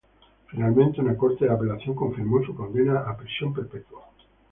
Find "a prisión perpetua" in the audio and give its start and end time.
3.01-4.01